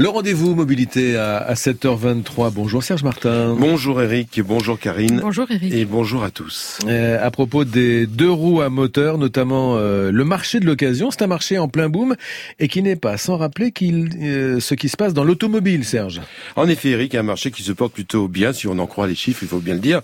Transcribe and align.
Le 0.00 0.08
rendez-vous 0.08 0.54
mobilité 0.54 1.16
à 1.16 1.54
7h23. 1.54 2.52
Bonjour 2.52 2.84
Serge 2.84 3.02
Martin. 3.02 3.56
Bonjour 3.58 4.00
Eric, 4.00 4.40
bonjour 4.46 4.78
Karine. 4.78 5.18
Bonjour 5.20 5.50
Eric. 5.50 5.74
Et 5.74 5.84
bonjour 5.84 6.22
à 6.22 6.30
tous. 6.30 6.78
Euh, 6.86 7.18
à 7.20 7.32
propos 7.32 7.64
des 7.64 8.06
deux 8.06 8.30
roues 8.30 8.60
à 8.60 8.68
moteur, 8.68 9.18
notamment 9.18 9.74
euh, 9.76 10.12
le 10.12 10.24
marché 10.24 10.60
de 10.60 10.66
l'occasion, 10.66 11.10
c'est 11.10 11.22
un 11.22 11.26
marché 11.26 11.58
en 11.58 11.66
plein 11.66 11.88
boom 11.88 12.14
et 12.60 12.68
qui 12.68 12.80
n'est 12.80 12.94
pas 12.94 13.16
sans 13.16 13.38
rappeler 13.38 13.72
qu'il, 13.72 14.10
euh, 14.22 14.60
ce 14.60 14.74
qui 14.74 14.88
se 14.88 14.96
passe 14.96 15.14
dans 15.14 15.24
l'automobile, 15.24 15.84
Serge. 15.84 16.20
En 16.54 16.68
effet 16.68 16.90
Eric, 16.90 17.16
un 17.16 17.24
marché 17.24 17.50
qui 17.50 17.64
se 17.64 17.72
porte 17.72 17.92
plutôt 17.92 18.28
bien, 18.28 18.52
si 18.52 18.68
on 18.68 18.78
en 18.78 18.86
croit 18.86 19.08
les 19.08 19.16
chiffres, 19.16 19.42
il 19.42 19.48
faut 19.48 19.58
bien 19.58 19.74
le 19.74 19.80
dire. 19.80 20.02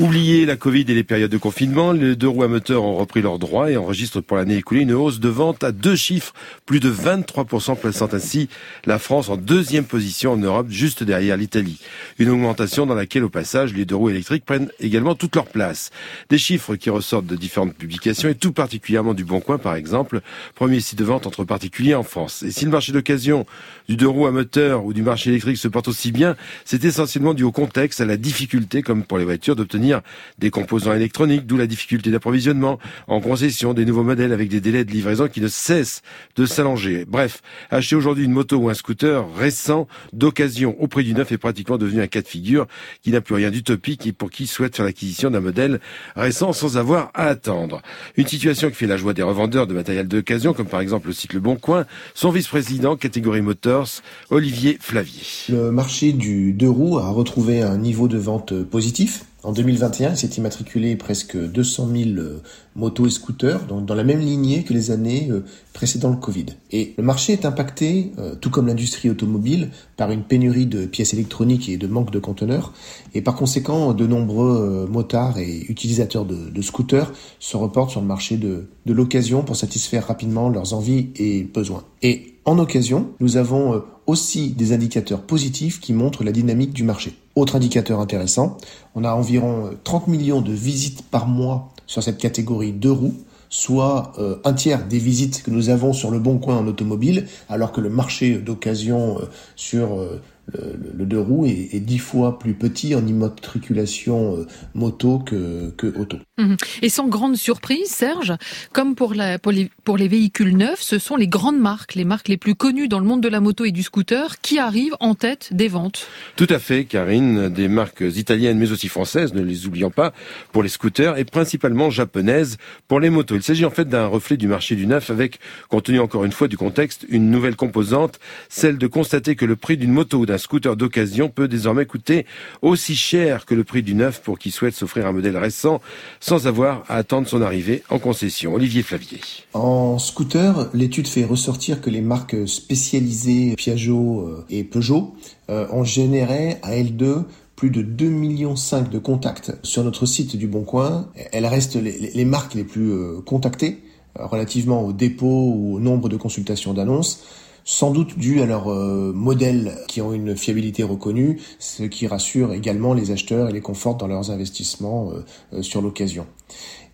Oubliez 0.00 0.46
la 0.46 0.56
Covid 0.56 0.80
et 0.88 0.94
les 0.94 1.04
périodes 1.04 1.30
de 1.30 1.38
confinement, 1.38 1.92
les 1.92 2.16
deux 2.16 2.26
roues 2.26 2.42
à 2.42 2.48
moteur 2.48 2.82
ont 2.82 2.96
repris 2.96 3.22
leurs 3.22 3.38
droits 3.38 3.70
et 3.70 3.76
enregistrent 3.76 4.20
pour 4.20 4.36
l'année 4.36 4.56
écoulée 4.56 4.80
une 4.80 4.94
hausse 4.94 5.20
de 5.20 5.28
vente 5.28 5.62
à 5.62 5.70
deux 5.70 5.94
chiffres, 5.94 6.34
plus 6.66 6.80
de 6.80 6.90
23%, 6.90 7.76
plaçant 7.76 8.08
ainsi 8.12 8.48
la 8.84 8.98
France 8.98 9.27
en 9.30 9.36
deuxième 9.36 9.84
position 9.84 10.32
en 10.32 10.36
Europe, 10.36 10.68
juste 10.70 11.02
derrière 11.02 11.36
l'Italie. 11.36 11.80
Une 12.18 12.30
augmentation 12.30 12.86
dans 12.86 12.94
laquelle, 12.94 13.24
au 13.24 13.28
passage, 13.28 13.74
les 13.74 13.84
deux 13.84 13.96
roues 13.96 14.10
électriques 14.10 14.44
prennent 14.44 14.70
également 14.80 15.14
toute 15.14 15.34
leur 15.36 15.46
place. 15.46 15.90
Des 16.30 16.38
chiffres 16.38 16.76
qui 16.76 16.90
ressortent 16.90 17.26
de 17.26 17.36
différentes 17.36 17.74
publications 17.74 18.28
et 18.28 18.34
tout 18.34 18.52
particulièrement 18.52 19.14
du 19.14 19.24
Bon 19.24 19.40
Coin, 19.40 19.58
par 19.58 19.74
exemple, 19.74 20.20
premier 20.54 20.80
site 20.80 20.98
de 20.98 21.04
vente 21.04 21.26
entre 21.26 21.44
particuliers 21.44 21.94
en 21.94 22.02
France. 22.02 22.42
Et 22.42 22.50
si 22.50 22.64
le 22.64 22.70
marché 22.70 22.92
d'occasion 22.92 23.46
du 23.88 23.96
deux 23.96 24.08
roues 24.08 24.26
à 24.26 24.30
moteur 24.30 24.84
ou 24.84 24.92
du 24.92 25.02
marché 25.02 25.30
électrique 25.30 25.58
se 25.58 25.68
porte 25.68 25.88
aussi 25.88 26.12
bien, 26.12 26.36
c'est 26.64 26.84
essentiellement 26.84 27.34
dû 27.34 27.44
au 27.44 27.52
contexte, 27.52 28.00
à 28.00 28.04
la 28.04 28.16
difficulté, 28.16 28.82
comme 28.82 29.04
pour 29.04 29.18
les 29.18 29.24
voitures, 29.24 29.56
d'obtenir 29.56 30.02
des 30.38 30.50
composants 30.50 30.94
électroniques, 30.94 31.46
d'où 31.46 31.56
la 31.56 31.66
difficulté 31.66 32.10
d'approvisionnement 32.10 32.78
en 33.06 33.20
concession 33.20 33.74
des 33.74 33.84
nouveaux 33.84 34.02
modèles 34.02 34.32
avec 34.32 34.48
des 34.48 34.60
délais 34.60 34.84
de 34.84 34.92
livraison 34.92 35.28
qui 35.28 35.40
ne 35.40 35.48
cessent 35.48 36.02
de 36.36 36.46
s'allonger. 36.46 37.04
Bref, 37.06 37.42
acheter 37.70 37.96
aujourd'hui 37.96 38.24
une 38.24 38.32
moto 38.32 38.56
ou 38.56 38.68
un 38.68 38.74
scooter 38.74 39.17
récent 39.26 39.86
d'occasion 40.12 40.76
au 40.78 40.88
prix 40.88 41.04
du 41.04 41.14
neuf 41.14 41.32
est 41.32 41.38
pratiquement 41.38 41.78
devenu 41.78 42.00
un 42.00 42.06
cas 42.06 42.22
de 42.22 42.28
figure 42.28 42.66
qui 43.02 43.10
n'a 43.10 43.20
plus 43.20 43.34
rien 43.34 43.50
d'utopique 43.50 44.06
et 44.06 44.12
pour 44.12 44.30
qui 44.30 44.46
souhaite 44.46 44.76
faire 44.76 44.84
l'acquisition 44.84 45.30
d'un 45.30 45.40
modèle 45.40 45.80
récent 46.16 46.52
sans 46.52 46.76
avoir 46.76 47.10
à 47.14 47.26
attendre. 47.26 47.82
Une 48.16 48.26
situation 48.26 48.68
qui 48.68 48.76
fait 48.76 48.86
la 48.86 48.96
joie 48.96 49.14
des 49.14 49.22
revendeurs 49.22 49.66
de 49.66 49.74
matériel 49.74 50.08
d'occasion, 50.08 50.52
comme 50.52 50.66
par 50.66 50.80
exemple 50.80 51.08
le 51.08 51.12
site 51.12 51.32
Le 51.32 51.40
Bon 51.40 51.56
Coin, 51.56 51.86
son 52.14 52.30
vice-président 52.30 52.96
catégorie 52.96 53.42
Motors, 53.42 53.88
Olivier 54.30 54.78
Flavier. 54.80 55.22
Le 55.48 55.70
marché 55.70 56.12
du 56.12 56.52
deux 56.52 56.70
roues 56.70 56.98
a 56.98 57.10
retrouvé 57.10 57.62
un 57.62 57.78
niveau 57.78 58.08
de 58.08 58.18
vente 58.18 58.62
positif 58.64 59.24
en 59.44 59.52
2021, 59.52 60.10
il 60.10 60.16
s'est 60.16 60.26
immatriculé 60.26 60.96
presque 60.96 61.36
200 61.36 61.88
000 61.94 62.10
euh, 62.18 62.42
motos 62.74 63.06
et 63.06 63.10
scooters, 63.10 63.66
donc 63.66 63.86
dans 63.86 63.94
la 63.94 64.02
même 64.02 64.18
lignée 64.18 64.64
que 64.64 64.74
les 64.74 64.90
années 64.90 65.28
euh, 65.30 65.44
précédant 65.72 66.10
le 66.10 66.16
Covid. 66.16 66.46
Et 66.72 66.94
le 66.98 67.04
marché 67.04 67.34
est 67.34 67.44
impacté, 67.44 68.10
euh, 68.18 68.34
tout 68.34 68.50
comme 68.50 68.66
l'industrie 68.66 69.08
automobile, 69.08 69.70
par 69.96 70.10
une 70.10 70.24
pénurie 70.24 70.66
de 70.66 70.86
pièces 70.86 71.14
électroniques 71.14 71.68
et 71.68 71.76
de 71.76 71.86
manque 71.86 72.10
de 72.10 72.18
conteneurs. 72.18 72.72
Et 73.14 73.22
par 73.22 73.36
conséquent, 73.36 73.94
de 73.94 74.06
nombreux 74.08 74.88
motards 74.90 75.38
et 75.38 75.66
utilisateurs 75.68 76.24
de, 76.24 76.60
scooters 76.60 77.12
se 77.38 77.56
reportent 77.56 77.90
sur 77.90 78.00
le 78.00 78.08
marché 78.08 78.38
de, 78.38 78.66
de 78.86 78.92
l'occasion 78.92 79.44
pour 79.44 79.54
satisfaire 79.54 80.08
rapidement 80.08 80.48
leurs 80.48 80.74
envies 80.74 81.10
et 81.14 81.44
besoins. 81.44 81.84
Et 82.02 82.34
en 82.44 82.58
occasion, 82.58 83.10
nous 83.20 83.36
avons 83.36 83.82
aussi 84.06 84.50
des 84.50 84.72
indicateurs 84.72 85.22
positifs 85.22 85.80
qui 85.80 85.92
montrent 85.92 86.24
la 86.24 86.32
dynamique 86.32 86.72
du 86.72 86.82
marché. 86.82 87.14
Autre 87.38 87.54
indicateur 87.54 88.00
intéressant, 88.00 88.56
on 88.96 89.04
a 89.04 89.12
environ 89.12 89.70
30 89.84 90.08
millions 90.08 90.40
de 90.40 90.50
visites 90.50 91.02
par 91.02 91.28
mois 91.28 91.68
sur 91.86 92.02
cette 92.02 92.18
catégorie 92.18 92.72
de 92.72 92.90
roues, 92.90 93.14
soit 93.48 94.12
euh, 94.18 94.38
un 94.44 94.54
tiers 94.54 94.84
des 94.88 94.98
visites 94.98 95.44
que 95.44 95.52
nous 95.52 95.68
avons 95.68 95.92
sur 95.92 96.10
le 96.10 96.18
bon 96.18 96.38
coin 96.38 96.56
en 96.56 96.66
automobile, 96.66 97.28
alors 97.48 97.70
que 97.70 97.80
le 97.80 97.90
marché 97.90 98.38
d'occasion 98.38 99.20
euh, 99.20 99.26
sur 99.54 100.00
euh, 100.00 100.20
le, 100.52 101.04
deux 101.04 101.20
roues 101.20 101.46
est, 101.46 101.80
dix 101.80 101.98
fois 101.98 102.38
plus 102.38 102.54
petit 102.54 102.94
en 102.94 103.06
immatriculation 103.06 104.36
euh, 104.36 104.46
moto 104.74 105.18
que, 105.18 105.70
que 105.76 105.86
auto. 105.86 106.18
Mhm. 106.38 106.56
Et 106.82 106.88
sans 106.88 107.08
grande 107.08 107.36
surprise, 107.36 107.88
Serge, 107.88 108.34
comme 108.72 108.94
pour, 108.94 109.14
la, 109.14 109.38
pour, 109.38 109.52
les, 109.52 109.70
pour 109.84 109.96
les 109.96 110.08
véhicules 110.08 110.56
neufs, 110.56 110.80
ce 110.80 110.98
sont 110.98 111.16
les 111.16 111.28
grandes 111.28 111.58
marques, 111.58 111.94
les 111.94 112.04
marques 112.04 112.28
les 112.28 112.36
plus 112.36 112.54
connues 112.54 112.88
dans 112.88 112.98
le 112.98 113.04
monde 113.04 113.22
de 113.22 113.28
la 113.28 113.40
moto 113.40 113.64
et 113.64 113.72
du 113.72 113.82
scooter, 113.82 114.40
qui 114.40 114.58
arrivent 114.58 114.96
en 115.00 115.14
tête 115.14 115.48
des 115.52 115.68
ventes. 115.68 116.06
Tout 116.36 116.46
à 116.50 116.58
fait, 116.58 116.84
Karine, 116.84 117.48
des 117.48 117.68
marques 117.68 118.04
italiennes 118.14 118.58
mais 118.58 118.70
aussi 118.70 118.88
françaises, 118.88 119.34
ne 119.34 119.42
les 119.42 119.66
oublions 119.66 119.90
pas, 119.90 120.12
pour 120.52 120.62
les 120.62 120.68
scooters 120.68 121.18
et 121.18 121.24
principalement 121.24 121.90
japonaises 121.90 122.56
pour 122.86 123.00
les 123.00 123.10
motos. 123.10 123.36
Il 123.36 123.42
s'agit 123.42 123.64
en 123.64 123.70
fait 123.70 123.88
d'un 123.88 124.06
reflet 124.06 124.36
du 124.36 124.48
marché 124.48 124.76
du 124.76 124.86
neuf 124.86 125.10
avec, 125.10 125.38
compte 125.68 125.84
tenu 125.84 126.00
encore 126.00 126.24
une 126.24 126.32
fois 126.32 126.48
du 126.48 126.56
contexte, 126.56 127.04
une 127.08 127.30
nouvelle 127.30 127.56
composante, 127.56 128.18
celle 128.48 128.78
de 128.78 128.86
constater 128.86 129.36
que 129.36 129.44
le 129.44 129.56
prix 129.56 129.76
d'une 129.76 129.92
moto 129.92 130.18
ou 130.18 130.26
d'un 130.26 130.37
scooter 130.38 130.76
d'occasion 130.76 131.28
peut 131.28 131.48
désormais 131.48 131.86
coûter 131.86 132.26
aussi 132.62 132.96
cher 132.96 133.46
que 133.46 133.54
le 133.54 133.64
prix 133.64 133.82
du 133.82 133.94
neuf 133.94 134.20
pour 134.22 134.38
qui 134.38 134.50
souhaite 134.50 134.74
s'offrir 134.74 135.06
un 135.06 135.12
modèle 135.12 135.36
récent 135.36 135.80
sans 136.20 136.46
avoir 136.46 136.84
à 136.88 136.96
attendre 136.96 137.28
son 137.28 137.42
arrivée 137.42 137.82
en 137.90 137.98
concession. 137.98 138.54
Olivier 138.54 138.82
Flavier. 138.82 139.20
En 139.54 139.98
scooter, 139.98 140.70
l'étude 140.74 141.06
fait 141.06 141.24
ressortir 141.24 141.80
que 141.80 141.90
les 141.90 142.00
marques 142.00 142.36
spécialisées 142.46 143.54
Piaggio 143.56 144.20
euh, 144.20 144.44
et 144.50 144.64
Peugeot 144.64 145.14
euh, 145.50 145.66
ont 145.70 145.84
généré 145.84 146.56
à 146.62 146.72
L2 146.72 147.24
plus 147.56 147.70
de 147.70 147.82
2,5 147.82 148.10
millions 148.10 148.54
de 148.54 148.98
contacts 148.98 149.52
sur 149.64 149.82
notre 149.82 150.06
site 150.06 150.36
du 150.36 150.46
Bon 150.46 150.62
Coin. 150.62 151.08
Elles 151.32 151.46
restent 151.46 151.76
les, 151.76 152.24
marques 152.24 152.54
les 152.54 152.62
plus 152.64 152.92
euh, 152.92 153.20
contactées 153.24 153.82
relativement 154.14 154.84
au 154.84 154.92
dépôt 154.92 155.52
ou 155.54 155.76
au 155.76 155.80
nombre 155.80 156.08
de 156.08 156.16
consultations 156.16 156.72
d'annonces 156.72 157.24
sans 157.68 157.90
doute 157.90 158.18
dû 158.18 158.40
à 158.40 158.46
leurs 158.46 158.72
euh, 158.72 159.12
modèles 159.14 159.76
qui 159.88 160.00
ont 160.00 160.14
une 160.14 160.34
fiabilité 160.34 160.82
reconnue, 160.82 161.38
ce 161.58 161.82
qui 161.82 162.06
rassure 162.06 162.54
également 162.54 162.94
les 162.94 163.10
acheteurs 163.10 163.50
et 163.50 163.52
les 163.52 163.60
conforte 163.60 164.00
dans 164.00 164.06
leurs 164.06 164.30
investissements 164.30 165.10
euh, 165.10 165.20
euh, 165.52 165.62
sur 165.62 165.82
l'occasion. 165.82 166.26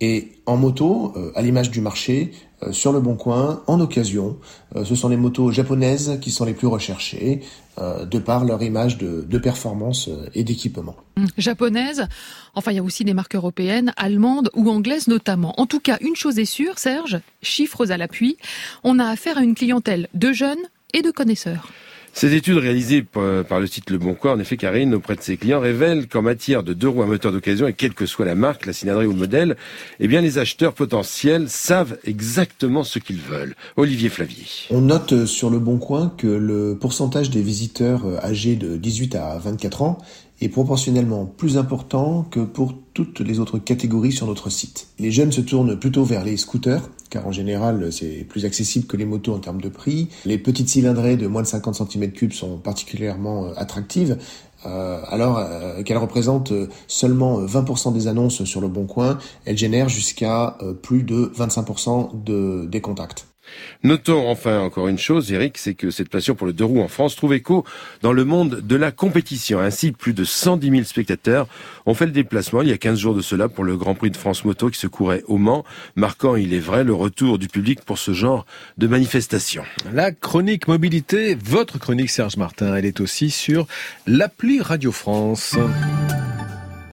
Et 0.00 0.32
en 0.46 0.56
moto, 0.56 1.12
à 1.34 1.42
l'image 1.42 1.70
du 1.70 1.80
marché, 1.80 2.32
sur 2.70 2.92
le 2.92 3.00
bon 3.00 3.16
coin, 3.16 3.62
en 3.66 3.80
occasion, 3.80 4.38
ce 4.84 4.94
sont 4.94 5.08
les 5.08 5.16
motos 5.16 5.50
japonaises 5.50 6.18
qui 6.20 6.30
sont 6.30 6.44
les 6.44 6.54
plus 6.54 6.68
recherchées, 6.68 7.40
de 7.78 8.18
par 8.18 8.44
leur 8.44 8.62
image 8.62 8.98
de, 8.98 9.24
de 9.28 9.38
performance 9.38 10.08
et 10.34 10.44
d'équipement. 10.44 10.96
Hum, 11.16 11.26
japonaises, 11.36 12.06
enfin 12.54 12.72
il 12.72 12.76
y 12.76 12.78
a 12.78 12.82
aussi 12.82 13.04
des 13.04 13.14
marques 13.14 13.34
européennes, 13.34 13.92
allemandes 13.96 14.50
ou 14.54 14.68
anglaises 14.70 15.08
notamment. 15.08 15.60
En 15.60 15.66
tout 15.66 15.80
cas, 15.80 15.98
une 16.00 16.16
chose 16.16 16.38
est 16.38 16.44
sûre, 16.44 16.78
Serge, 16.78 17.20
chiffres 17.42 17.90
à 17.90 17.96
l'appui, 17.96 18.36
on 18.84 18.98
a 18.98 19.06
affaire 19.06 19.38
à 19.38 19.42
une 19.42 19.54
clientèle 19.54 20.08
de 20.14 20.32
jeunes 20.32 20.58
et 20.94 21.02
de 21.02 21.10
connaisseurs. 21.10 21.68
Ces 22.20 22.34
études 22.34 22.56
réalisées 22.56 23.02
par 23.02 23.60
le 23.60 23.68
site 23.68 23.90
Le 23.90 23.98
Bon 23.98 24.12
Coin, 24.14 24.32
en 24.32 24.40
effet, 24.40 24.56
Karine, 24.56 24.92
auprès 24.92 25.14
de 25.14 25.20
ses 25.20 25.36
clients, 25.36 25.60
révèlent 25.60 26.08
qu'en 26.08 26.20
matière 26.20 26.64
de 26.64 26.72
deux 26.72 26.88
roues 26.88 27.04
à 27.04 27.06
moteur 27.06 27.30
d'occasion, 27.30 27.68
et 27.68 27.74
quelle 27.74 27.94
que 27.94 28.06
soit 28.06 28.24
la 28.24 28.34
marque, 28.34 28.66
la 28.66 28.72
cylindrée 28.72 29.06
ou 29.06 29.12
le 29.12 29.18
modèle, 29.18 29.56
eh 30.00 30.08
bien, 30.08 30.20
les 30.20 30.38
acheteurs 30.38 30.72
potentiels 30.72 31.48
savent 31.48 31.96
exactement 32.02 32.82
ce 32.82 32.98
qu'ils 32.98 33.20
veulent. 33.20 33.54
Olivier 33.76 34.08
Flavier. 34.08 34.46
On 34.70 34.80
note 34.80 35.26
sur 35.26 35.48
Le 35.48 35.60
Bon 35.60 35.78
Coin 35.78 36.12
que 36.18 36.26
le 36.26 36.76
pourcentage 36.76 37.30
des 37.30 37.40
visiteurs 37.40 38.04
âgés 38.24 38.56
de 38.56 38.76
18 38.76 39.14
à 39.14 39.38
24 39.38 39.82
ans 39.82 39.98
est 40.40 40.48
proportionnellement 40.48 41.26
plus 41.26 41.56
important 41.56 42.26
que 42.30 42.40
pour 42.40 42.74
toutes 42.94 43.20
les 43.20 43.38
autres 43.40 43.58
catégories 43.58 44.12
sur 44.12 44.26
notre 44.26 44.50
site. 44.50 44.88
Les 44.98 45.10
jeunes 45.10 45.32
se 45.32 45.40
tournent 45.40 45.78
plutôt 45.78 46.04
vers 46.04 46.24
les 46.24 46.36
scooters, 46.36 46.88
car 47.10 47.26
en 47.26 47.32
général 47.32 47.92
c'est 47.92 48.26
plus 48.28 48.44
accessible 48.44 48.86
que 48.86 48.96
les 48.96 49.04
motos 49.04 49.34
en 49.34 49.38
termes 49.38 49.60
de 49.60 49.68
prix. 49.68 50.08
Les 50.24 50.38
petites 50.38 50.68
cylindrées 50.68 51.16
de 51.16 51.26
moins 51.26 51.42
de 51.42 51.46
50 51.46 51.80
cm3 51.80 52.32
sont 52.32 52.58
particulièrement 52.58 53.46
euh, 53.46 53.52
attractives, 53.56 54.18
euh, 54.66 55.00
alors 55.08 55.38
euh, 55.38 55.82
qu'elles 55.82 55.98
représentent 55.98 56.52
seulement 56.86 57.40
20% 57.40 57.92
des 57.92 58.08
annonces 58.08 58.44
sur 58.44 58.60
le 58.60 58.68
bon 58.68 58.86
coin, 58.86 59.18
elles 59.44 59.58
génèrent 59.58 59.88
jusqu'à 59.88 60.58
plus 60.82 61.04
de 61.04 61.32
25% 61.36 62.24
de, 62.24 62.66
des 62.66 62.80
contacts. 62.80 63.27
Notons 63.84 64.28
enfin 64.28 64.60
encore 64.60 64.88
une 64.88 64.98
chose, 64.98 65.30
Eric, 65.32 65.58
c'est 65.58 65.74
que 65.74 65.90
cette 65.90 66.08
passion 66.08 66.34
pour 66.34 66.46
le 66.46 66.52
deux 66.52 66.64
roues 66.64 66.82
en 66.82 66.88
France 66.88 67.16
trouve 67.16 67.34
écho 67.34 67.64
dans 68.02 68.12
le 68.12 68.24
monde 68.24 68.60
de 68.60 68.76
la 68.76 68.90
compétition. 68.90 69.60
Ainsi, 69.60 69.92
plus 69.92 70.14
de 70.14 70.24
110 70.24 70.70
000 70.70 70.82
spectateurs 70.84 71.46
ont 71.86 71.94
fait 71.94 72.06
le 72.06 72.12
déplacement 72.12 72.62
il 72.62 72.68
y 72.68 72.72
a 72.72 72.78
15 72.78 72.98
jours 72.98 73.14
de 73.14 73.22
cela 73.22 73.48
pour 73.48 73.64
le 73.64 73.76
Grand 73.76 73.94
Prix 73.94 74.10
de 74.10 74.16
France 74.16 74.44
Moto 74.44 74.70
qui 74.70 74.78
se 74.78 74.86
courait 74.86 75.22
au 75.26 75.38
Mans, 75.38 75.64
marquant, 75.96 76.36
il 76.36 76.54
est 76.54 76.58
vrai, 76.58 76.84
le 76.84 76.94
retour 76.94 77.38
du 77.38 77.48
public 77.48 77.80
pour 77.82 77.98
ce 77.98 78.12
genre 78.12 78.46
de 78.78 78.86
manifestation. 78.86 79.64
La 79.92 80.12
chronique 80.12 80.68
mobilité, 80.68 81.36
votre 81.42 81.78
chronique 81.78 82.10
Serge 82.10 82.36
Martin, 82.36 82.74
elle 82.74 82.86
est 82.86 83.00
aussi 83.00 83.30
sur 83.30 83.66
l'appli 84.06 84.60
Radio 84.60 84.92
France. 84.92 85.56